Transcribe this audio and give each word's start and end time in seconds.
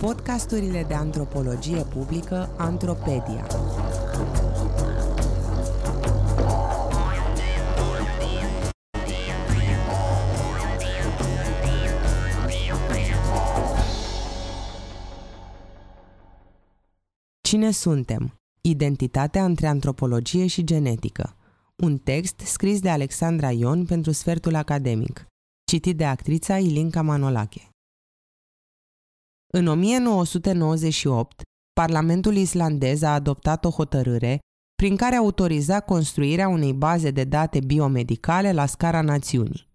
Podcasturile 0.00 0.84
de 0.88 0.94
antropologie 0.94 1.82
publică 1.82 2.54
Antropedia. 2.56 3.46
Cine 17.40 17.70
suntem? 17.70 18.38
Identitatea 18.60 19.44
între 19.44 19.66
antropologie 19.66 20.46
și 20.46 20.64
genetică. 20.64 21.36
Un 21.76 21.98
text 21.98 22.40
scris 22.40 22.80
de 22.80 22.88
Alexandra 22.88 23.50
Ion 23.50 23.84
pentru 23.84 24.12
Sfertul 24.12 24.54
Academic, 24.54 25.26
citit 25.64 25.96
de 25.96 26.04
actrița 26.04 26.58
Ilinca 26.58 27.02
Manolache. 27.02 27.67
În 29.52 29.66
1998, 29.66 31.42
Parlamentul 31.72 32.34
islandez 32.34 33.02
a 33.02 33.14
adoptat 33.14 33.64
o 33.64 33.70
hotărâre 33.70 34.38
prin 34.74 34.96
care 34.96 35.16
autoriza 35.16 35.80
construirea 35.80 36.48
unei 36.48 36.72
baze 36.72 37.10
de 37.10 37.24
date 37.24 37.60
biomedicale 37.60 38.52
la 38.52 38.66
scara 38.66 39.00
națiunii. 39.00 39.68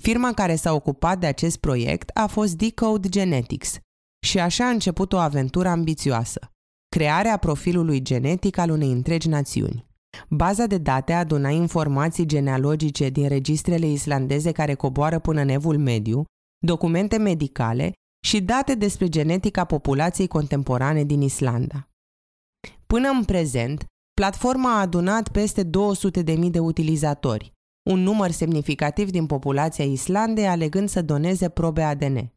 Firma 0.00 0.32
care 0.32 0.54
s-a 0.54 0.72
ocupat 0.72 1.18
de 1.18 1.26
acest 1.26 1.56
proiect 1.56 2.10
a 2.14 2.26
fost 2.26 2.56
Decode 2.56 3.08
Genetics 3.08 3.78
și 4.26 4.38
așa 4.38 4.66
a 4.66 4.70
început 4.70 5.12
o 5.12 5.18
aventură 5.18 5.68
ambițioasă, 5.68 6.50
crearea 6.88 7.36
profilului 7.36 8.02
genetic 8.02 8.58
al 8.58 8.70
unei 8.70 8.90
întregi 8.92 9.28
națiuni. 9.28 9.86
Baza 10.28 10.66
de 10.66 10.78
date 10.78 11.12
aduna 11.12 11.48
informații 11.48 12.26
genealogice 12.26 13.08
din 13.08 13.28
registrele 13.28 13.86
islandeze 13.86 14.52
care 14.52 14.74
coboară 14.74 15.18
până 15.18 15.40
în 15.40 15.48
evul 15.48 15.78
mediu, 15.78 16.24
documente 16.66 17.16
medicale 17.16 17.92
și 18.26 18.40
date 18.40 18.74
despre 18.74 19.08
genetica 19.08 19.64
populației 19.64 20.26
contemporane 20.26 21.04
din 21.04 21.20
Islanda. 21.20 21.88
Până 22.86 23.08
în 23.08 23.24
prezent, 23.24 23.84
platforma 24.14 24.76
a 24.76 24.80
adunat 24.80 25.28
peste 25.28 25.64
200.000 25.64 26.50
de 26.50 26.58
utilizatori, 26.58 27.52
un 27.90 27.98
număr 27.98 28.30
semnificativ 28.30 29.10
din 29.10 29.26
populația 29.26 29.84
Islandei 29.84 30.46
alegând 30.46 30.88
să 30.88 31.02
doneze 31.02 31.48
probe 31.48 31.82
ADN. 31.82 32.32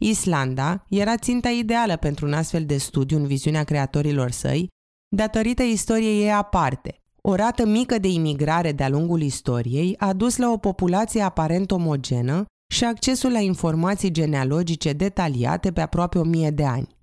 Islanda 0.00 0.84
era 0.88 1.16
ținta 1.16 1.48
ideală 1.48 1.96
pentru 1.96 2.26
un 2.26 2.32
astfel 2.32 2.64
de 2.64 2.76
studiu 2.76 3.16
în 3.16 3.26
viziunea 3.26 3.64
creatorilor 3.64 4.30
săi, 4.30 4.68
datorită 5.16 5.62
istoriei 5.62 6.22
ei 6.22 6.32
aparte. 6.32 7.02
O 7.22 7.34
rată 7.34 7.66
mică 7.66 7.98
de 7.98 8.08
imigrare 8.08 8.72
de-a 8.72 8.88
lungul 8.88 9.20
istoriei 9.20 9.96
a 9.98 10.12
dus 10.12 10.36
la 10.36 10.50
o 10.50 10.56
populație 10.56 11.22
aparent 11.22 11.70
omogenă 11.70 12.46
și 12.66 12.84
accesul 12.84 13.32
la 13.32 13.38
informații 13.38 14.10
genealogice 14.10 14.92
detaliate 14.92 15.72
pe 15.72 15.80
aproape 15.80 16.18
o 16.18 16.24
mie 16.24 16.50
de 16.50 16.64
ani. 16.64 16.96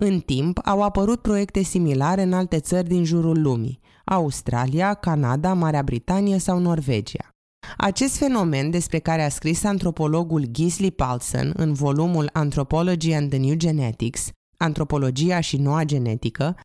În 0.00 0.20
timp, 0.20 0.58
au 0.64 0.82
apărut 0.82 1.22
proiecte 1.22 1.62
similare 1.62 2.22
în 2.22 2.32
alte 2.32 2.60
țări 2.60 2.88
din 2.88 3.04
jurul 3.04 3.42
lumii, 3.42 3.80
Australia, 4.04 4.94
Canada, 4.94 5.52
Marea 5.52 5.82
Britanie 5.82 6.38
sau 6.38 6.58
Norvegia. 6.58 7.28
Acest 7.76 8.16
fenomen 8.16 8.70
despre 8.70 8.98
care 8.98 9.22
a 9.22 9.28
scris 9.28 9.64
antropologul 9.64 10.44
Gisli 10.44 10.90
Paulsen 10.90 11.52
în 11.56 11.72
volumul 11.72 12.30
Anthropology 12.32 13.12
and 13.12 13.30
the 13.30 13.38
New 13.38 13.54
Genetics, 13.54 14.30
Antropologia 14.56 15.40
și 15.40 15.56
noua 15.56 15.84
genetică, 15.84 16.56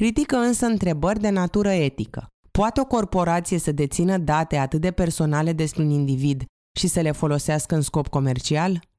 ridică 0.00 0.36
însă 0.36 0.66
întrebări 0.66 1.20
de 1.20 1.30
natură 1.30 1.70
etică. 1.70 2.26
Poate 2.50 2.80
o 2.80 2.84
corporație 2.84 3.58
să 3.58 3.72
dețină 3.72 4.18
date 4.18 4.56
atât 4.56 4.80
de 4.80 4.90
personale 4.90 5.52
despre 5.52 5.82
un 5.82 5.90
individ 5.90 6.44
și 6.72 6.86
să 6.86 7.00
le 7.00 7.10
folosească 7.10 7.74
în 7.74 7.80
scop 7.80 8.08
comercial? 8.08 8.90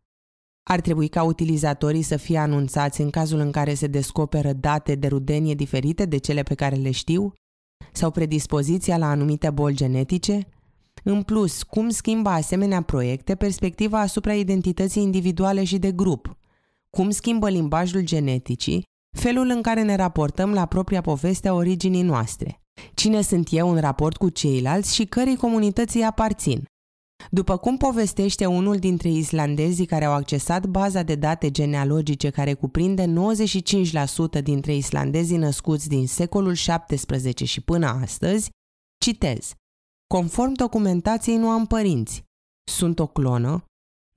Ar 0.63 0.81
trebui 0.81 1.07
ca 1.07 1.23
utilizatorii 1.23 2.01
să 2.01 2.17
fie 2.17 2.37
anunțați 2.37 3.01
în 3.01 3.09
cazul 3.09 3.39
în 3.39 3.51
care 3.51 3.73
se 3.73 3.87
descoperă 3.87 4.53
date 4.53 4.95
de 4.95 5.07
rudenie 5.07 5.53
diferite 5.53 6.05
de 6.05 6.17
cele 6.17 6.43
pe 6.43 6.55
care 6.55 6.75
le 6.75 6.91
știu? 6.91 7.33
Sau 7.91 8.11
predispoziția 8.11 8.97
la 8.97 9.09
anumite 9.09 9.49
boli 9.49 9.75
genetice? 9.75 10.47
În 11.03 11.23
plus, 11.23 11.63
cum 11.63 11.89
schimbă 11.89 12.29
asemenea 12.29 12.81
proiecte 12.81 13.35
perspectiva 13.35 13.99
asupra 13.99 14.33
identității 14.33 15.01
individuale 15.01 15.63
și 15.63 15.77
de 15.77 15.91
grup? 15.91 16.37
Cum 16.89 17.09
schimbă 17.09 17.49
limbajul 17.49 18.01
geneticii 18.01 18.83
felul 19.17 19.49
în 19.49 19.61
care 19.61 19.81
ne 19.81 19.95
raportăm 19.95 20.53
la 20.53 20.65
propria 20.65 21.01
poveste 21.01 21.47
a 21.47 21.53
originii 21.53 22.01
noastre? 22.01 22.61
Cine 22.93 23.21
sunt 23.21 23.47
eu 23.51 23.71
în 23.71 23.79
raport 23.79 24.17
cu 24.17 24.29
ceilalți 24.29 24.95
și 24.95 25.05
cărei 25.05 25.35
comunității 25.35 26.03
aparțin? 26.03 26.63
După 27.31 27.57
cum 27.57 27.77
povestește 27.77 28.45
unul 28.45 28.75
dintre 28.75 29.09
islandezii 29.09 29.85
care 29.85 30.05
au 30.05 30.13
accesat 30.13 30.65
baza 30.65 31.03
de 31.03 31.15
date 31.15 31.51
genealogice 31.51 32.29
care 32.29 32.53
cuprinde 32.53 33.13
95% 34.39 34.43
dintre 34.43 34.75
islandezii 34.75 35.37
născuți 35.37 35.87
din 35.87 36.07
secolul 36.07 36.53
XVII 36.53 37.45
și 37.45 37.61
până 37.61 37.87
astăzi, 37.87 38.49
citez. 38.97 39.53
Conform 40.07 40.53
documentației 40.53 41.37
nu 41.37 41.49
am 41.49 41.65
părinți. 41.65 42.23
Sunt 42.71 42.99
o 42.99 43.07
clonă. 43.07 43.63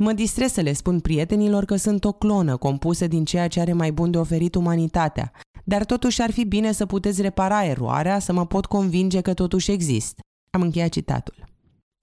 Mă 0.02 0.12
distrez 0.12 0.52
să 0.52 0.60
le 0.60 0.72
spun 0.72 1.00
prietenilor 1.00 1.64
că 1.64 1.76
sunt 1.76 2.04
o 2.04 2.12
clonă 2.12 2.56
compusă 2.56 3.06
din 3.06 3.24
ceea 3.24 3.48
ce 3.48 3.60
are 3.60 3.72
mai 3.72 3.92
bun 3.92 4.10
de 4.10 4.18
oferit 4.18 4.54
umanitatea, 4.54 5.32
dar 5.64 5.84
totuși 5.84 6.22
ar 6.22 6.30
fi 6.30 6.44
bine 6.44 6.72
să 6.72 6.86
puteți 6.86 7.22
repara 7.22 7.64
eroarea, 7.64 8.18
să 8.18 8.32
mă 8.32 8.46
pot 8.46 8.66
convinge 8.66 9.20
că 9.20 9.34
totuși 9.34 9.70
exist. 9.70 10.18
Am 10.50 10.62
încheiat 10.62 10.88
citatul. 10.88 11.55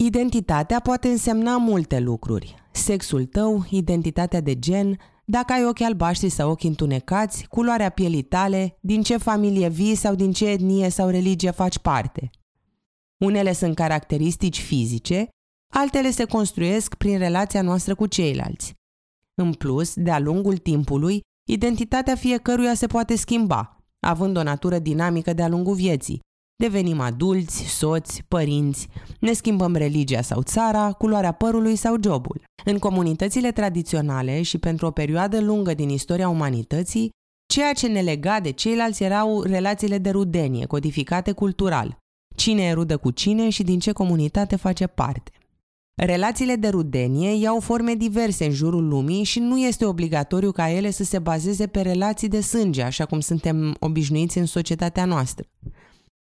Identitatea 0.05 0.79
poate 0.79 1.07
însemna 1.07 1.57
multe 1.57 1.99
lucruri. 1.99 2.55
Sexul 2.71 3.25
tău, 3.25 3.65
identitatea 3.69 4.41
de 4.41 4.59
gen, 4.59 4.99
dacă 5.25 5.53
ai 5.53 5.65
ochi 5.65 5.81
albaștri 5.81 6.29
sau 6.29 6.51
ochi 6.51 6.63
întunecați, 6.63 7.47
culoarea 7.47 7.89
pielii 7.89 8.21
tale, 8.21 8.77
din 8.81 9.01
ce 9.01 9.17
familie 9.17 9.69
vii 9.69 9.95
sau 9.95 10.15
din 10.15 10.31
ce 10.31 10.49
etnie 10.49 10.89
sau 10.89 11.09
religie 11.09 11.51
faci 11.51 11.77
parte. 11.77 12.29
Unele 13.17 13.53
sunt 13.53 13.75
caracteristici 13.75 14.61
fizice, 14.61 15.27
altele 15.73 16.09
se 16.09 16.25
construiesc 16.25 16.95
prin 16.95 17.17
relația 17.17 17.61
noastră 17.61 17.95
cu 17.95 18.05
ceilalți. 18.05 18.73
În 19.35 19.53
plus, 19.53 19.93
de-a 19.95 20.19
lungul 20.19 20.57
timpului, 20.57 21.21
identitatea 21.49 22.15
fiecăruia 22.15 22.73
se 22.73 22.87
poate 22.87 23.15
schimba, 23.15 23.83
având 23.99 24.37
o 24.37 24.43
natură 24.43 24.79
dinamică 24.79 25.33
de-a 25.33 25.47
lungul 25.47 25.75
vieții, 25.75 26.19
Devenim 26.55 26.99
adulți, 26.99 27.63
soți, 27.63 28.23
părinți, 28.27 28.87
ne 29.19 29.33
schimbăm 29.33 29.75
religia 29.75 30.21
sau 30.21 30.41
țara, 30.41 30.91
culoarea 30.91 31.31
părului 31.31 31.75
sau 31.75 31.95
jobul. 32.03 32.41
În 32.65 32.77
comunitățile 32.77 33.51
tradiționale 33.51 34.41
și 34.41 34.57
pentru 34.57 34.85
o 34.85 34.91
perioadă 34.91 35.41
lungă 35.41 35.73
din 35.73 35.89
istoria 35.89 36.29
umanității, 36.29 37.09
ceea 37.53 37.73
ce 37.73 37.87
ne 37.87 38.01
lega 38.01 38.39
de 38.39 38.51
ceilalți 38.51 39.03
erau 39.03 39.41
relațiile 39.41 39.97
de 39.97 40.09
rudenie, 40.09 40.65
codificate 40.65 41.31
cultural. 41.31 41.97
Cine 42.35 42.63
e 42.63 42.73
rudă 42.73 42.97
cu 42.97 43.11
cine 43.11 43.49
și 43.49 43.63
din 43.63 43.79
ce 43.79 43.91
comunitate 43.91 44.55
face 44.55 44.87
parte. 44.87 45.31
Relațiile 45.95 46.55
de 46.55 46.67
rudenie 46.67 47.35
iau 47.35 47.59
forme 47.59 47.93
diverse 47.93 48.45
în 48.45 48.51
jurul 48.51 48.87
lumii 48.87 49.23
și 49.23 49.39
nu 49.39 49.59
este 49.59 49.85
obligatoriu 49.85 50.51
ca 50.51 50.69
ele 50.69 50.91
să 50.91 51.03
se 51.03 51.19
bazeze 51.19 51.67
pe 51.67 51.81
relații 51.81 52.27
de 52.27 52.41
sânge, 52.41 52.81
așa 52.81 53.05
cum 53.05 53.19
suntem 53.19 53.75
obișnuiți 53.79 54.37
în 54.37 54.45
societatea 54.45 55.05
noastră. 55.05 55.47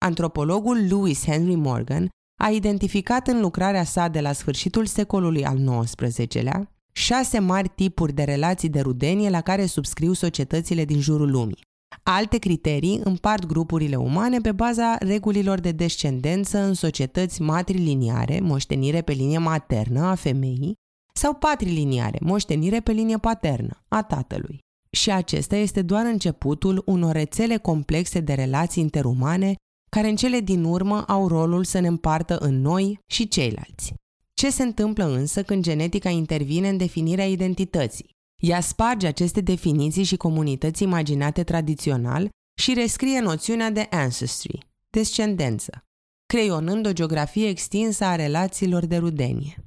Antropologul 0.04 0.88
Louis 0.90 1.26
Henry 1.26 1.56
Morgan 1.56 2.10
a 2.42 2.50
identificat 2.50 3.28
în 3.28 3.42
lucrarea 3.42 3.84
sa 3.84 4.08
de 4.08 4.22
la 4.22 4.32
sfârșitul 4.32 4.86
secolului 4.86 5.46
al 5.46 5.84
XIX-lea 5.84 6.72
șase 6.92 7.40
mari 7.40 7.72
tipuri 7.76 8.14
de 8.14 8.24
relații 8.24 8.70
de 8.70 8.80
rudenie 8.80 9.30
la 9.30 9.42
care 9.42 9.66
subscriu 9.66 10.14
societățile 10.14 10.86
din 10.86 11.00
jurul 11.00 11.32
lumii. 11.32 11.62
Alte 12.04 12.38
criterii 12.38 13.02
împart 13.04 13.46
grupurile 13.46 13.96
umane 13.96 14.38
pe 14.38 14.52
baza 14.52 14.98
regulilor 15.00 15.60
de 15.60 15.72
descendență 15.72 16.58
în 16.58 16.74
societăți 16.74 17.42
matriliniare, 17.42 18.40
moștenire 18.40 19.02
pe 19.02 19.12
linie 19.12 19.38
maternă 19.38 20.02
a 20.02 20.16
femeii, 20.16 20.74
sau 21.14 21.34
patriliniare, 21.34 22.18
moștenire 22.22 22.80
pe 22.80 22.92
linie 22.92 23.18
paternă 23.18 23.84
a 23.88 24.04
tatălui. 24.04 24.60
Și 24.92 25.12
acesta 25.12 25.56
este 25.56 25.82
doar 25.82 26.06
începutul 26.06 26.82
unor 26.86 27.12
rețele 27.12 27.58
complexe 27.58 28.20
de 28.20 28.34
relații 28.34 28.84
interumane 28.84 29.56
care 29.96 30.08
în 30.08 30.16
cele 30.16 30.40
din 30.40 30.64
urmă 30.64 31.04
au 31.08 31.28
rolul 31.28 31.64
să 31.64 31.80
ne 31.80 31.88
împartă 31.88 32.38
în 32.38 32.62
noi 32.62 33.00
și 33.06 33.28
ceilalți. 33.28 33.94
Ce 34.34 34.50
se 34.50 34.64
întâmplă 34.64 35.06
însă 35.06 35.44
când 35.44 35.64
genetica 35.64 36.10
intervine 36.10 36.70
în 36.70 36.78
definirea 36.78 37.28
identității? 37.28 38.10
Ea 38.42 38.62
sparge 38.62 39.08
aceste 39.08 39.42
definiții 39.42 40.04
și 40.04 40.18
comunități 40.18 40.84
imaginate 40.84 41.44
tradițional 41.44 42.30
și 42.60 42.74
rescrie 42.74 43.20
noțiunea 43.20 43.70
de 43.70 43.88
ancestry, 43.90 44.58
descendență, 44.90 45.84
creionând 46.26 46.86
o 46.86 46.94
geografie 46.94 47.48
extinsă 47.48 48.04
a 48.04 48.16
relațiilor 48.16 48.86
de 48.86 48.98
rudenie. 48.98 49.64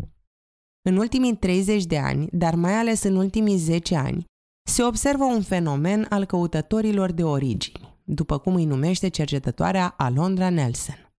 În 0.89 0.97
ultimii 0.97 1.37
30 1.37 1.85
de 1.85 1.99
ani, 1.99 2.29
dar 2.33 2.55
mai 2.55 2.73
ales 2.73 3.03
în 3.03 3.17
ultimii 3.17 3.57
10 3.57 3.97
ani, 3.97 4.25
se 4.69 4.83
observă 4.83 5.25
un 5.25 5.43
fenomen 5.43 6.07
al 6.09 6.25
căutătorilor 6.25 7.13
de 7.13 7.23
origini 7.25 7.94
după 8.05 8.39
cum 8.39 8.55
îi 8.55 8.65
numește 8.65 9.09
cercetătoarea 9.09 9.95
Alondra 9.97 10.51
Nelson. 10.51 11.13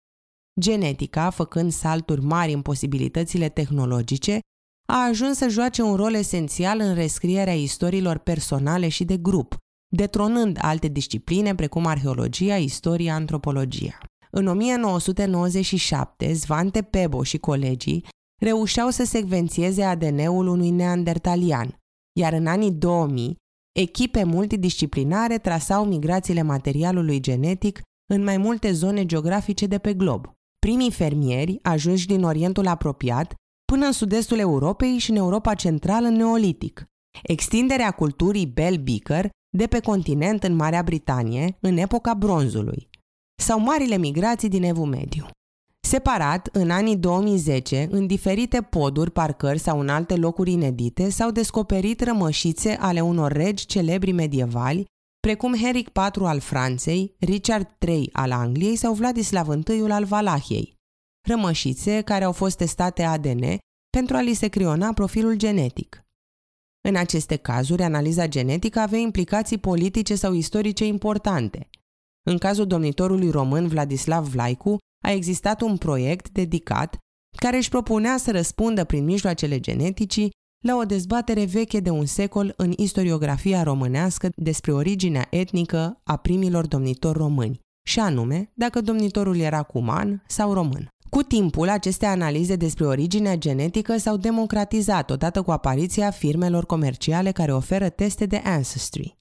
Genetica, 0.61 1.31
făcând 1.31 1.73
salturi 1.73 2.21
mari 2.21 2.53
în 2.53 2.63
posibilitățile 2.63 3.49
tehnologice, 3.49 4.39
a 4.87 5.07
ajuns 5.09 5.37
să 5.37 5.49
joace 5.49 5.83
un 5.83 5.97
rol 5.97 6.15
esențial 6.15 6.81
în 6.81 6.95
rescrierea 6.95 7.55
istoriilor 7.55 8.19
personale 8.19 8.89
și 8.89 9.05
de 9.05 9.17
grup, 9.17 9.57
detronând 9.89 10.59
alte 10.61 10.89
discipline 10.89 11.55
precum 11.55 11.87
arheologia, 11.87 12.57
istoria, 12.57 13.15
antropologia. 13.15 13.99
În 14.31 14.47
1997, 14.47 16.33
Svante 16.33 16.83
Pebo 16.83 17.23
și 17.23 17.39
colegii 17.39 18.05
reușeau 18.41 18.91
să 18.91 19.05
secvențieze 19.05 19.83
ADN-ul 19.83 20.47
unui 20.47 20.71
neandertalian, 20.71 21.79
iar 22.21 22.33
în 22.33 22.47
anii 22.47 22.73
2000, 22.73 23.37
echipe 23.81 24.25
multidisciplinare 24.25 25.39
trasau 25.39 25.85
migrațiile 25.85 26.43
materialului 26.43 27.21
genetic 27.21 27.81
în 28.13 28.23
mai 28.23 28.37
multe 28.37 28.73
zone 28.73 29.07
geografice 29.07 29.67
de 29.67 29.79
pe 29.79 29.95
glob. 29.95 30.31
Primii 30.59 30.91
fermieri, 30.91 31.59
ajunși 31.63 32.07
din 32.07 32.23
Orientul 32.23 32.67
apropiat, 32.67 33.35
până 33.73 33.87
în 33.87 33.93
sud-estul 33.93 34.39
Europei 34.39 34.99
și 34.99 35.11
în 35.11 35.17
Europa 35.17 35.55
Centrală 35.55 36.07
în 36.07 36.15
Neolitic. 36.15 36.85
Extinderea 37.23 37.91
culturii 37.91 38.47
Bell 38.47 38.77
Beaker 38.77 39.31
de 39.57 39.67
pe 39.67 39.81
continent 39.81 40.43
în 40.43 40.55
Marea 40.55 40.83
Britanie 40.83 41.57
în 41.61 41.77
epoca 41.77 42.15
bronzului 42.15 42.89
sau 43.43 43.61
marile 43.61 43.97
migrații 43.97 44.49
din 44.49 44.63
Evul 44.63 44.87
Mediu. 44.87 45.27
Separat, 45.95 46.49
în 46.53 46.71
anii 46.71 46.97
2010, 46.97 47.89
în 47.91 48.07
diferite 48.07 48.63
poduri, 48.63 49.11
parcări 49.11 49.59
sau 49.59 49.81
în 49.81 49.89
alte 49.89 50.17
locuri 50.17 50.51
inedite, 50.51 51.11
s-au 51.11 51.31
descoperit 51.31 52.01
rămășițe 52.01 52.77
ale 52.81 53.01
unor 53.01 53.33
regi 53.33 53.67
celebri 53.67 54.13
medievali, 54.13 54.85
precum 55.21 55.55
Henric 55.57 55.89
IV 55.89 56.23
al 56.23 56.41
Franței, 56.41 57.15
Richard 57.19 57.77
III 57.89 58.11
al 58.13 58.33
Angliei 58.33 58.77
sau 58.77 58.93
Vladislav 58.93 59.49
I 59.69 59.91
al 59.91 60.05
Valahiei. 60.05 60.75
Rămășițe 61.29 62.01
care 62.01 62.25
au 62.25 62.33
fost 62.33 62.57
testate 62.57 63.03
ADN 63.03 63.45
pentru 63.91 64.17
a 64.17 64.21
li 64.21 64.35
se 64.35 64.49
criona 64.49 64.93
profilul 64.93 65.35
genetic. 65.37 66.05
În 66.89 66.97
aceste 66.97 67.37
cazuri, 67.37 67.83
analiza 67.83 68.27
genetică 68.27 68.79
avea 68.79 68.99
implicații 68.99 69.59
politice 69.59 70.15
sau 70.15 70.33
istorice 70.33 70.87
importante. 70.87 71.69
În 72.27 72.39
cazul 72.39 72.67
domnitorului 72.67 73.31
român 73.31 73.69
Vladislav 73.69 74.27
Vlaicu, 74.27 74.79
a 75.05 75.11
existat 75.11 75.61
un 75.61 75.77
proiect 75.77 76.29
dedicat 76.29 76.99
care 77.37 77.57
își 77.57 77.69
propunea 77.69 78.17
să 78.17 78.31
răspundă 78.31 78.85
prin 78.85 79.05
mijloacele 79.05 79.61
geneticii 79.61 80.31
la 80.65 80.77
o 80.77 80.85
dezbatere 80.85 81.45
veche 81.45 81.81
de 81.81 81.91
un 81.91 82.07
secol 82.07 82.55
în 82.57 82.73
istoriografia 82.77 83.63
românească 83.63 84.29
despre 84.37 84.73
originea 84.73 85.27
etnică 85.31 86.01
a 86.05 86.17
primilor 86.17 86.67
domnitori 86.67 87.19
români, 87.19 87.61
și 87.89 88.01
anume 88.01 88.53
dacă 88.55 88.81
domnitorul 88.81 89.39
era 89.39 89.63
cuman 89.63 90.25
sau 90.27 90.53
român. 90.53 90.89
Cu 91.11 91.23
timpul, 91.23 91.69
aceste 91.69 92.07
analize 92.07 92.57
despre 92.57 92.87
originea 92.87 93.37
genetică 93.37 93.97
s-au 93.97 94.17
democratizat 94.17 95.11
odată 95.11 95.43
cu 95.43 95.51
apariția 95.51 96.11
firmelor 96.11 96.67
comerciale 96.67 97.33
care 97.33 97.53
oferă 97.53 97.89
teste 97.89 98.27
de 98.27 98.37
Ancestry. 98.45 99.19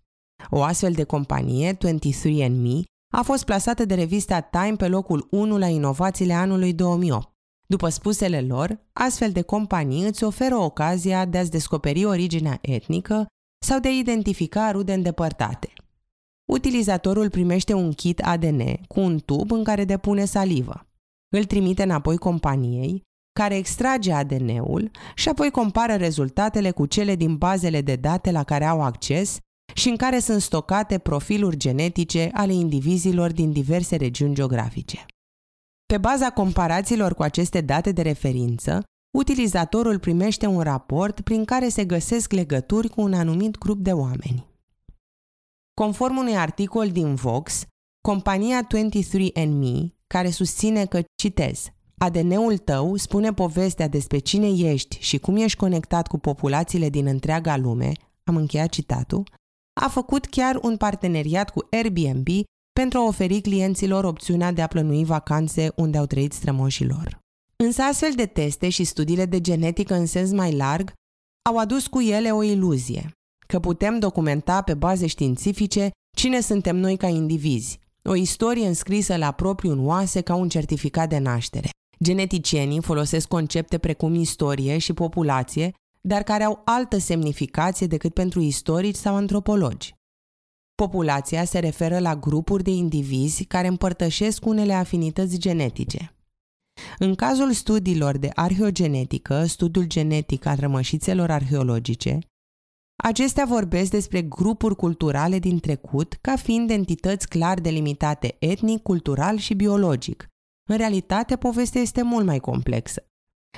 O 0.50 0.62
astfel 0.62 0.92
de 0.92 1.04
companie, 1.04 1.78
23andMe, 1.78 2.84
a 3.16 3.22
fost 3.22 3.44
plasată 3.44 3.86
de 3.86 3.94
revista 3.94 4.40
Time 4.40 4.76
pe 4.76 4.88
locul 4.88 5.28
1 5.32 5.58
la 5.58 5.68
inovațiile 5.68 6.34
anului 6.34 6.74
2008. 6.74 7.30
După 7.66 7.90
spusele 7.90 8.42
lor, 8.42 8.80
astfel 8.94 9.32
de 9.32 9.42
companii 9.42 10.06
îți 10.06 10.24
oferă 10.24 10.56
ocazia 10.56 11.26
de 11.26 11.38
a-ți 11.38 11.52
descoperi 11.52 12.06
originea 12.06 12.58
etnică 12.62 13.26
sau 13.66 13.80
de 13.80 13.88
a 13.88 13.92
identifica 13.92 14.72
rude 14.72 14.94
îndepărtate. 14.94 15.74
Utilizatorul 16.52 17.30
primește 17.30 17.74
un 17.74 17.92
kit 17.92 18.20
ADN 18.20 18.62
cu 18.88 19.00
un 19.00 19.20
tub 19.20 19.52
în 19.52 19.64
care 19.64 19.86
depune 19.86 20.26
salivă. 20.26 20.88
Îl 21.36 21.44
trimite 21.44 21.84
înapoi 21.84 22.18
companiei, 22.18 23.02
care 23.40 23.56
extrage 23.56 24.12
ADN-ul 24.12 24.92
și 25.16 25.30
apoi 25.30 25.52
compară 25.52 25.94
rezultatele 25.94 26.72
cu 26.72 26.86
cele 26.86 27.16
din 27.16 27.36
bazele 27.36 27.82
de 27.82 27.96
date 27.96 28.32
la 28.32 28.44
care 28.44 28.66
au 28.66 28.82
acces 28.82 29.38
și 29.74 29.90
în 29.90 29.96
care 29.96 30.20
sunt 30.20 30.42
stocate 30.42 30.98
profiluri 30.98 31.58
genetice 31.58 32.30
ale 32.34 32.54
indivizilor 32.54 33.32
din 33.32 33.52
diverse 33.52 33.96
regiuni 33.96 34.34
geografice. 34.34 35.06
Pe 35.86 35.98
baza 35.98 36.30
comparațiilor 36.30 37.14
cu 37.14 37.24
aceste 37.24 37.62
date 37.62 37.92
de 37.92 38.02
referință, 38.02 38.84
utilizatorul 39.18 40.00
primește 40.00 40.46
un 40.46 40.62
raport 40.62 41.22
prin 41.22 41.46
care 41.46 41.70
se 41.70 41.86
găsesc 41.86 42.32
legături 42.32 42.90
cu 42.90 43.02
un 43.02 43.14
anumit 43.14 43.58
grup 43.58 43.80
de 43.80 43.92
oameni. 43.92 44.46
Conform 45.74 46.18
unui 46.18 46.38
articol 46.38 46.90
din 46.90 47.16
Vox, 47.16 47.66
compania 48.08 48.68
23andMe, 48.68 49.88
care 50.08 50.30
susține 50.30 50.86
că, 50.86 51.02
citez, 51.16 51.66
ADN-ul 51.98 52.58
tău 52.58 52.96
spune 52.96 53.34
povestea 53.34 53.88
despre 53.88 54.18
cine 54.18 54.48
ești 54.48 54.98
și 55.00 55.18
cum 55.18 55.36
ești 55.36 55.58
conectat 55.58 56.08
cu 56.08 56.18
populațiile 56.18 56.90
din 56.90 57.06
întreaga 57.06 57.58
lume, 57.58 57.92
am 58.24 58.36
încheiat 58.36 58.70
citatul, 58.70 59.24
a 59.82 59.88
făcut 59.88 60.26
chiar 60.26 60.60
un 60.62 60.78
parteneriat 60.78 61.50
cu 61.50 61.68
Airbnb 61.72 62.28
pentru 62.74 63.00
a 63.00 63.08
oferi 63.08 63.42
clienților 63.42 64.04
opțiunea 64.04 64.52
de 64.52 64.62
a 64.62 64.68
plănui 64.68 65.06
vacanțe 65.06 65.72
unde 65.76 65.98
au 65.98 66.06
trăit 66.06 66.34
strămoșii 66.34 66.88
lor. 66.88 67.20
Însă 67.56 67.82
astfel 67.82 68.12
de 68.16 68.26
teste 68.26 68.70
și 68.70 68.84
studiile 68.84 69.26
de 69.26 69.42
genetică 69.42 69.94
în 69.94 70.06
sens 70.06 70.32
mai 70.32 70.56
larg 70.56 70.94
au 71.50 71.58
adus 71.58 71.88
cu 71.88 72.02
ele 72.02 72.32
o 72.32 72.44
iluzie, 72.44 73.12
că 73.48 73.60
putem 73.60 74.00
documenta 74.00 74.62
pe 74.62 74.74
baze 74.74 75.08
științifice 75.08 75.90
cine 76.18 76.40
suntem 76.40 76.76
noi 76.76 76.98
ca 76.98 77.08
indivizi, 77.08 77.80
o 78.04 78.16
istorie 78.16 78.68
înscrisă 78.68 79.18
la 79.18 79.32
propriu 79.32 79.72
în 79.72 79.86
oase 79.86 80.22
ca 80.22 80.36
un 80.36 80.50
certificat 80.50 81.10
de 81.10 81.18
naștere. 81.18 81.70
Geneticienii 82.04 82.82
folosesc 82.82 83.28
concepte 83.28 83.78
precum 83.78 84.14
istorie 84.14 84.78
și 84.78 84.94
populație 84.94 85.74
dar 86.08 86.24
care 86.24 86.44
au 86.44 86.62
altă 86.66 86.98
semnificație 86.98 87.88
decât 87.88 88.14
pentru 88.14 88.40
istorici 88.40 88.96
sau 88.96 89.16
antropologi. 89.16 89.96
Populația 90.76 91.44
se 91.44 91.60
referă 91.60 92.00
la 92.00 92.16
grupuri 92.16 92.64
de 92.64 92.72
indivizi 92.72 93.46
care 93.46 93.68
împărtășesc 93.68 94.46
unele 94.46 94.74
afinități 94.74 95.38
genetice. 95.38 96.16
În 96.98 97.16
cazul 97.16 97.52
studiilor 97.52 98.18
de 98.18 98.30
arheogenetică, 98.34 99.46
studiul 99.46 99.86
genetic 99.86 100.46
al 100.46 100.58
rămășițelor 100.60 101.32
arheologice, 101.32 102.20
acestea 103.04 103.46
vorbesc 103.46 103.92
despre 103.92 104.22
grupuri 104.22 104.76
culturale 104.76 105.40
din 105.40 105.60
trecut 105.60 106.14
ca 106.22 106.36
fiind 106.36 106.70
entități 106.70 107.28
clar 107.28 107.60
delimitate 107.60 108.36
etnic, 108.40 108.82
cultural 108.82 109.38
și 109.38 109.54
biologic. 109.54 110.28
În 110.70 110.78
realitate, 110.78 111.36
povestea 111.36 111.82
este 111.82 112.02
mult 112.02 112.26
mai 112.26 112.40
complexă. 112.40 113.13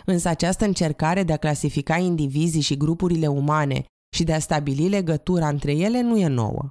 Însă 0.06 0.30
această 0.30 0.66
încercare 0.66 1.24
de 1.24 1.34
a 1.34 1.38
clasifica 1.38 1.98
indivizii 1.98 2.62
și 2.62 2.78
grupurile 2.78 3.28
umane 3.28 3.86
și 4.16 4.24
de 4.24 4.34
a 4.34 4.40
stabili 4.40 4.90
legătura 4.90 5.48
între 5.48 5.72
ele 5.72 6.02
nu 6.02 6.18
e 6.18 6.28
nouă. 6.28 6.70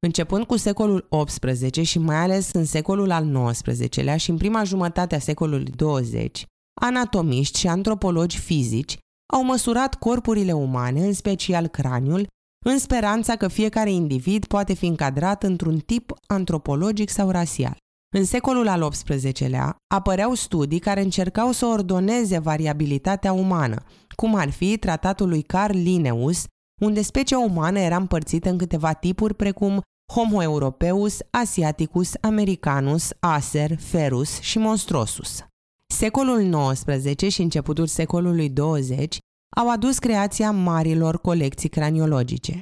Începând 0.00 0.44
cu 0.44 0.56
secolul 0.56 1.08
XVIII 1.24 1.84
și 1.84 1.98
mai 1.98 2.16
ales 2.16 2.52
în 2.52 2.64
secolul 2.64 3.10
al 3.10 3.52
XIX-lea 3.52 4.16
și 4.16 4.30
în 4.30 4.36
prima 4.36 4.64
jumătate 4.64 5.14
a 5.14 5.18
secolului 5.18 5.72
20, 5.76 6.46
anatomiști 6.80 7.58
și 7.58 7.68
antropologi 7.68 8.38
fizici 8.38 8.98
au 9.32 9.44
măsurat 9.44 9.94
corpurile 9.94 10.52
umane, 10.52 11.06
în 11.06 11.12
special 11.12 11.66
craniul, 11.66 12.26
în 12.66 12.78
speranța 12.78 13.36
că 13.36 13.48
fiecare 13.48 13.90
individ 13.90 14.44
poate 14.44 14.74
fi 14.74 14.86
încadrat 14.86 15.42
într-un 15.42 15.78
tip 15.78 16.12
antropologic 16.26 17.08
sau 17.08 17.30
rasial. 17.30 17.76
În 18.10 18.24
secolul 18.24 18.68
al 18.68 18.88
XVIII-lea 18.88 19.76
apăreau 19.94 20.34
studii 20.34 20.78
care 20.78 21.00
încercau 21.00 21.52
să 21.52 21.66
ordoneze 21.66 22.38
variabilitatea 22.38 23.32
umană, 23.32 23.82
cum 24.16 24.34
ar 24.34 24.50
fi 24.50 24.76
tratatul 24.78 25.28
lui 25.28 25.42
Carl 25.42 25.76
Linnaeus, 25.76 26.44
unde 26.80 27.02
specia 27.02 27.38
umană 27.38 27.78
era 27.78 27.96
împărțită 27.96 28.50
în 28.50 28.58
câteva 28.58 28.92
tipuri 28.92 29.34
precum 29.34 29.80
Homo 30.12 30.42
europeus, 30.42 31.18
Asiaticus, 31.30 32.12
Americanus, 32.20 33.10
Acer, 33.20 33.78
Ferus 33.78 34.40
și 34.40 34.58
Monstrosus. 34.58 35.44
Secolul 35.86 36.72
XIX 36.72 37.32
și 37.32 37.42
începutul 37.42 37.86
secolului 37.86 38.48
20 38.48 39.18
au 39.56 39.70
adus 39.70 39.98
creația 39.98 40.50
marilor 40.50 41.20
colecții 41.20 41.68
craniologice. 41.68 42.60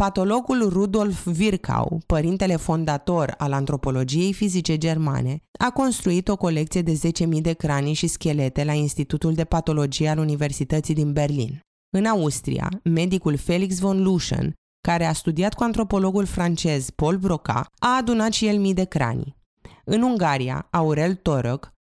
Patologul 0.00 0.68
Rudolf 0.68 1.26
Virchow, 1.26 2.00
părintele 2.06 2.56
fondator 2.56 3.34
al 3.38 3.52
antropologiei 3.52 4.32
fizice 4.32 4.78
germane, 4.78 5.42
a 5.58 5.70
construit 5.70 6.28
o 6.28 6.36
colecție 6.36 6.82
de 6.82 7.00
10.000 7.24 7.40
de 7.40 7.52
cranii 7.52 7.92
și 7.92 8.06
schelete 8.06 8.64
la 8.64 8.72
Institutul 8.72 9.34
de 9.34 9.44
Patologie 9.44 10.08
al 10.08 10.18
Universității 10.18 10.94
din 10.94 11.12
Berlin. 11.12 11.60
În 11.96 12.04
Austria, 12.04 12.68
medicul 12.84 13.36
Felix 13.36 13.78
von 13.78 14.02
Luschen, 14.02 14.52
care 14.88 15.04
a 15.04 15.12
studiat 15.12 15.54
cu 15.54 15.62
antropologul 15.62 16.24
francez 16.24 16.90
Paul 16.90 17.16
Broca, 17.16 17.66
a 17.78 17.96
adunat 17.96 18.32
și 18.32 18.46
el 18.46 18.58
mii 18.58 18.74
de 18.74 18.84
cranii. 18.84 19.36
În 19.84 20.02
Ungaria, 20.02 20.68
Aurel 20.70 21.14
Torok, 21.14 21.72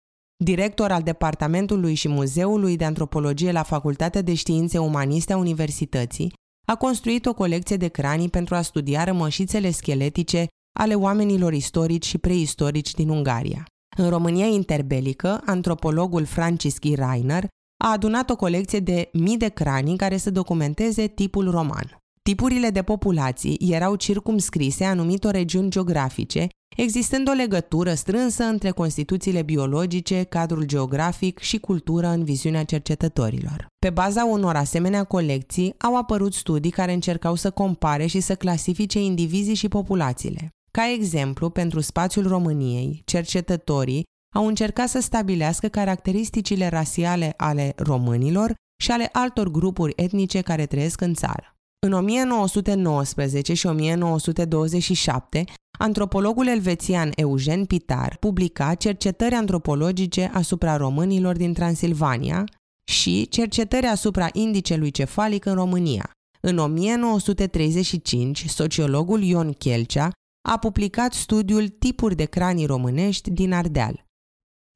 director 0.43 0.91
al 0.91 1.01
Departamentului 1.01 1.93
și 1.93 2.07
Muzeului 2.07 2.75
de 2.75 2.85
Antropologie 2.85 3.51
la 3.51 3.63
Facultatea 3.63 4.21
de 4.21 4.33
Științe 4.33 4.77
Umaniste 4.77 5.33
a 5.33 5.37
Universității, 5.37 6.33
a 6.69 6.75
construit 6.75 7.25
o 7.25 7.33
colecție 7.33 7.75
de 7.75 7.87
cranii 7.87 8.29
pentru 8.29 8.55
a 8.55 8.61
studia 8.61 9.03
rămășițele 9.03 9.71
scheletice 9.71 10.47
ale 10.79 10.95
oamenilor 10.95 11.53
istorici 11.53 12.05
și 12.05 12.17
preistorici 12.17 12.93
din 12.93 13.09
Ungaria. 13.09 13.65
În 13.97 14.09
România 14.09 14.45
interbelică, 14.45 15.41
antropologul 15.45 16.25
Francis 16.25 16.79
G. 16.79 16.83
Reiner 16.83 17.47
a 17.83 17.91
adunat 17.91 18.29
o 18.29 18.35
colecție 18.35 18.79
de 18.79 19.09
mii 19.13 19.37
de 19.37 19.47
cranii 19.47 19.97
care 19.97 20.17
să 20.17 20.31
documenteze 20.31 21.07
tipul 21.07 21.51
roman. 21.51 21.97
Tipurile 22.29 22.69
de 22.69 22.81
populații 22.81 23.57
erau 23.71 23.95
circumscrise 23.95 24.83
anumitor 24.83 25.31
regiuni 25.31 25.69
geografice, 25.69 26.47
existând 26.77 27.29
o 27.29 27.31
legătură 27.31 27.93
strânsă 27.93 28.43
între 28.43 28.69
constituțiile 28.69 29.41
biologice, 29.41 30.23
cadrul 30.23 30.63
geografic 30.63 31.39
și 31.39 31.57
cultură 31.57 32.07
în 32.07 32.23
viziunea 32.23 32.63
cercetătorilor. 32.63 33.67
Pe 33.79 33.89
baza 33.89 34.25
unor 34.25 34.55
asemenea 34.55 35.03
colecții 35.03 35.75
au 35.77 35.97
apărut 35.97 36.33
studii 36.33 36.71
care 36.71 36.93
încercau 36.93 37.35
să 37.35 37.51
compare 37.51 38.05
și 38.05 38.19
să 38.19 38.35
clasifice 38.35 38.99
indivizii 38.99 39.55
și 39.55 39.67
populațiile. 39.67 40.49
Ca 40.71 40.91
exemplu, 40.93 41.49
pentru 41.49 41.79
spațiul 41.79 42.27
României, 42.27 43.01
cercetătorii 43.05 44.03
au 44.35 44.47
încercat 44.47 44.87
să 44.89 44.99
stabilească 44.99 45.67
caracteristicile 45.67 46.67
rasiale 46.67 47.33
ale 47.37 47.73
românilor 47.77 48.53
și 48.83 48.91
ale 48.91 49.09
altor 49.11 49.51
grupuri 49.51 49.93
etnice 49.95 50.41
care 50.41 50.65
trăiesc 50.65 51.01
în 51.01 51.13
țară. 51.13 51.53
În 51.85 51.93
1919 51.93 53.53
și 53.53 53.67
1927, 53.67 55.43
antropologul 55.79 56.47
elvețian 56.47 57.11
Eugen 57.15 57.65
Pitar 57.65 58.17
publica 58.19 58.73
cercetări 58.75 59.35
antropologice 59.35 60.31
asupra 60.33 60.77
românilor 60.77 61.35
din 61.35 61.53
Transilvania 61.53 62.43
și 62.91 63.27
cercetări 63.27 63.85
asupra 63.85 64.27
indicelui 64.33 64.91
cefalic 64.91 65.45
în 65.45 65.53
România. 65.53 66.11
În 66.41 66.57
1935, 66.57 68.45
sociologul 68.45 69.23
Ion 69.23 69.53
Chelcea 69.53 70.11
a 70.49 70.57
publicat 70.57 71.13
studiul 71.13 71.67
Tipuri 71.67 72.15
de 72.15 72.25
cranii 72.25 72.65
românești 72.65 73.31
din 73.31 73.53
Ardeal. 73.53 74.05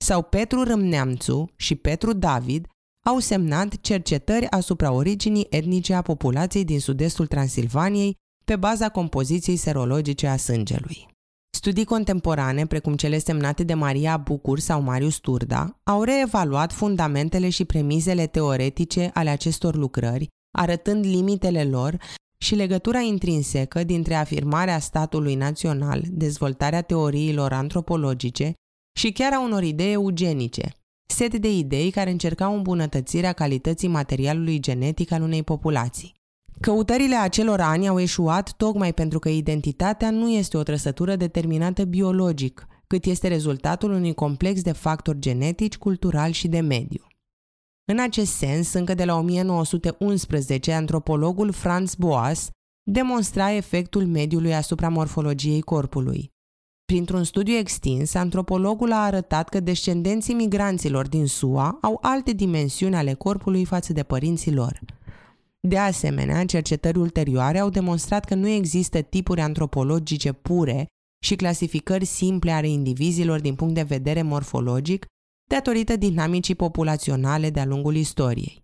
Sau 0.05 0.22
Petru 0.22 0.63
Râmneamțu 0.63 1.50
și 1.55 1.75
Petru 1.75 2.13
David 2.13 2.67
au 3.05 3.19
semnat 3.19 3.81
cercetări 3.81 4.50
asupra 4.50 4.91
originii 4.91 5.48
etnice 5.50 5.93
a 5.93 6.01
populației 6.01 6.63
din 6.63 6.79
sud-estul 6.79 7.27
Transilvaniei 7.27 8.15
pe 8.45 8.55
baza 8.55 8.89
compoziției 8.89 9.55
serologice 9.55 10.27
a 10.27 10.38
sângelui. 10.38 11.07
Studii 11.50 11.86
contemporane, 11.86 12.65
precum 12.65 12.95
cele 12.95 13.17
semnate 13.17 13.63
de 13.63 13.74
Maria 13.74 14.17
Bucur 14.17 14.60
sau 14.60 14.81
Marius 14.81 15.17
Turda, 15.17 15.79
au 15.83 16.03
reevaluat 16.03 16.74
fundamentele 16.74 17.50
și 17.50 17.65
premizele 17.65 18.27
teoretice 18.27 19.12
ale 19.13 19.29
acestor 19.29 19.75
lucrări, 19.75 20.27
arătând 20.57 21.05
limitele 21.05 21.63
lor 21.63 21.98
și 22.38 22.55
legătura 22.55 23.00
intrinsecă 23.00 23.83
dintre 23.83 24.15
afirmarea 24.15 24.79
statului 24.79 25.36
național, 25.36 26.03
dezvoltarea 26.10 26.81
teoriilor 26.81 27.53
antropologice 27.53 28.53
și 29.00 29.12
chiar 29.12 29.33
a 29.33 29.41
unor 29.41 29.63
idei 29.63 29.91
eugenice, 29.91 30.74
set 31.05 31.38
de 31.38 31.51
idei 31.51 31.91
care 31.91 32.10
încercau 32.12 32.55
îmbunătățirea 32.55 33.33
calității 33.33 33.88
materialului 33.88 34.60
genetic 34.60 35.12
al 35.12 35.22
unei 35.22 35.43
populații. 35.43 36.13
Căutările 36.60 37.15
acelor 37.15 37.60
ani 37.60 37.88
au 37.88 38.00
eșuat 38.00 38.51
tocmai 38.51 38.93
pentru 38.93 39.19
că 39.19 39.29
identitatea 39.29 40.12
nu 40.12 40.29
este 40.29 40.57
o 40.57 40.63
trăsătură 40.63 41.15
determinată 41.15 41.83
biologic, 41.83 42.67
cât 42.88 43.05
este 43.05 43.27
rezultatul 43.27 43.91
unui 43.91 44.13
complex 44.13 44.62
de 44.62 44.72
factori 44.72 45.19
genetici, 45.19 45.77
cultural 45.77 46.31
și 46.31 46.48
de 46.48 46.60
mediu. 46.60 47.07
În 47.86 48.00
acest 48.00 48.31
sens, 48.31 48.74
încă 48.74 48.93
de 48.93 49.05
la 49.05 49.17
1911, 49.17 50.72
antropologul 50.72 51.51
Franz 51.51 51.95
Boas 51.95 52.50
demonstra 52.83 53.51
efectul 53.51 54.05
mediului 54.05 54.55
asupra 54.55 54.89
morfologiei 54.89 55.62
corpului. 55.62 56.33
Printr-un 56.86 57.24
studiu 57.24 57.56
extins, 57.56 58.13
antropologul 58.13 58.92
a 58.92 59.04
arătat 59.04 59.50
că 59.50 59.60
descendenții 59.60 60.34
migranților 60.34 61.08
din 61.08 61.28
SUA 61.28 61.78
au 61.82 61.98
alte 62.02 62.32
dimensiuni 62.32 62.96
ale 62.96 63.13
corpului 63.13 63.66
față 63.66 63.94
de 63.94 64.04
părinții 64.04 64.54
lor. 64.54 64.80
De 65.60 65.78
asemenea, 65.78 66.46
cercetări 66.46 66.98
ulterioare 66.98 67.60
au 67.60 67.70
demonstrat 67.70 68.25
că 68.25 68.36
nu 68.36 68.48
există 68.48 69.02
tipuri 69.02 69.42
antropologice 69.42 70.32
pure 70.32 70.86
și 71.24 71.36
clasificări 71.36 72.06
simple 72.06 72.52
ale 72.52 72.68
indivizilor 72.68 73.40
din 73.40 73.56
punct 73.56 73.74
de 73.74 73.82
vedere 73.84 74.22
morfologic, 74.22 75.06
datorită 75.50 75.96
dinamicii 75.96 76.56
populaționale 76.56 77.50
de-a 77.50 77.66
lungul 77.66 77.96
istoriei. 77.96 78.63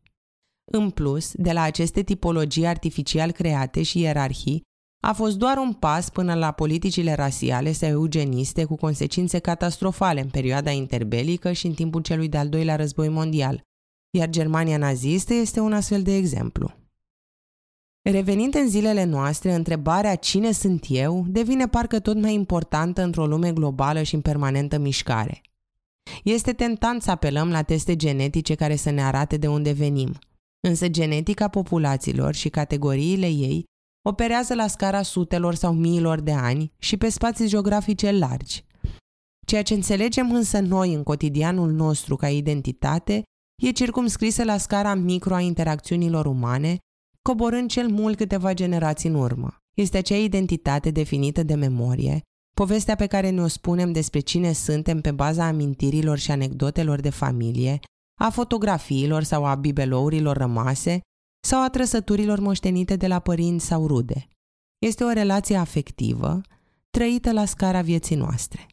În 0.72 0.90
plus, 0.90 1.32
de 1.34 1.52
la 1.52 1.62
aceste 1.62 2.04
tipologii 2.04 2.66
artificial 2.66 3.32
create 3.32 3.84
și 3.84 4.00
ierarhii, 4.00 4.62
a 5.01 5.13
fost 5.13 5.38
doar 5.38 5.58
un 5.58 5.74
pas 5.74 6.10
până 6.10 6.34
la 6.34 6.51
politicile 6.51 7.13
rasiale 7.13 7.72
sau 7.72 7.89
eugeniste 7.89 8.63
cu 8.63 8.75
consecințe 8.75 9.39
catastrofale 9.39 10.22
în 10.22 10.29
perioada 10.29 10.72
interbelică 10.72 11.51
și 11.51 11.65
în 11.65 11.74
timpul 11.74 12.01
celui 12.01 12.29
de-al 12.29 12.50
doilea 12.50 12.75
război 12.75 13.10
mondial, 13.10 13.62
iar 14.10 14.29
Germania 14.29 14.77
nazistă 14.77 15.34
este 15.34 15.60
un 15.60 15.74
astfel 15.74 16.01
de 16.01 16.15
exemplu. 16.15 16.74
Revenind 18.01 18.56
în 18.56 18.70
zilele 18.70 19.03
noastre, 19.03 19.53
întrebarea 19.53 20.15
cine 20.15 20.51
sunt 20.51 20.86
eu 20.88 21.25
devine 21.27 21.68
parcă 21.68 22.00
tot 22.00 22.22
mai 22.22 22.34
importantă 22.34 23.01
într-o 23.01 23.27
lume 23.27 23.53
globală 23.53 24.03
și 24.03 24.15
în 24.15 24.22
permanentă 24.22 24.77
mișcare. 24.77 25.41
Este 26.24 26.53
tentant 26.53 27.01
să 27.01 27.12
apelăm 27.12 27.50
la 27.50 27.62
teste 27.62 27.96
genetice 27.96 28.56
care 28.56 28.75
să 28.75 28.89
ne 28.89 29.03
arate 29.03 29.38
de 29.38 29.48
unde 29.48 29.72
venim, 29.72 30.20
însă 30.60 30.88
genetica 30.88 31.48
populațiilor 31.48 32.34
și 32.34 32.50
categoriile 32.50 33.27
ei 33.27 33.65
operează 34.01 34.53
la 34.53 34.68
scara 34.68 35.01
sutelor 35.01 35.56
sau 35.56 35.74
miilor 35.74 36.20
de 36.20 36.32
ani 36.32 36.74
și 36.77 36.98
pe 36.98 37.10
spații 37.10 37.48
geografice 37.48 38.12
largi. 38.12 38.65
Ceea 39.46 39.63
ce 39.63 39.74
înțelegem 39.74 40.32
însă 40.32 40.60
noi 40.60 40.94
în 40.94 41.03
cotidianul 41.03 41.72
nostru 41.72 42.15
ca 42.15 42.29
identitate 42.29 43.24
e 43.62 43.72
circumscrisă 43.72 44.44
la 44.44 44.58
scara 44.58 44.94
micro 44.94 45.34
a 45.34 45.39
interacțiunilor 45.39 46.25
umane, 46.25 46.77
coborând 47.22 47.70
cel 47.70 47.88
mult 47.88 48.18
câteva 48.18 48.53
generații 48.53 49.10
în 49.10 49.15
urmă. 49.15 49.58
Este 49.77 49.98
acea 49.98 50.15
identitate 50.15 50.91
definită 50.91 51.44
de 51.44 51.56
memorie, 51.56 52.22
povestea 52.56 52.96
pe 52.96 53.06
care 53.06 53.29
ne-o 53.29 53.48
spunem 53.48 53.91
despre 53.91 54.20
cine 54.20 54.51
suntem 54.51 55.01
pe 55.01 55.12
baza 55.12 55.46
amintirilor 55.46 56.18
și 56.18 56.32
anecdotelor 56.32 57.00
de 57.00 57.10
familie, 57.10 57.79
a 58.20 58.29
fotografiilor 58.29 59.24
sau 59.24 59.46
a 59.46 59.56
bibelourilor 59.56 60.38
rămase 60.38 61.00
sau 61.39 61.63
a 61.63 61.69
trăsăturilor 61.69 62.39
moștenite 62.39 62.96
de 62.96 63.08
la 63.08 63.19
părinți 63.19 63.65
sau 63.65 63.88
rude. 63.88 64.27
Este 64.77 65.03
o 65.03 65.12
relație 65.12 65.55
afectivă, 65.55 66.41
trăită 66.89 67.31
la 67.31 67.46
scara 67.46 67.81
vieții 67.81 68.15
noastre. 68.15 68.67